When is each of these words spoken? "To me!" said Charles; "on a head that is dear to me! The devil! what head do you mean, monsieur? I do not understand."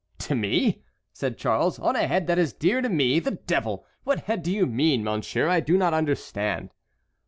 "To 0.17 0.33
me!" 0.33 0.81
said 1.13 1.37
Charles; 1.37 1.77
"on 1.77 1.95
a 1.95 2.07
head 2.07 2.25
that 2.25 2.39
is 2.39 2.53
dear 2.53 2.81
to 2.81 2.89
me! 2.89 3.19
The 3.19 3.37
devil! 3.45 3.85
what 4.03 4.21
head 4.21 4.41
do 4.41 4.51
you 4.51 4.65
mean, 4.65 5.03
monsieur? 5.03 5.47
I 5.47 5.59
do 5.59 5.77
not 5.77 5.93
understand." 5.93 6.71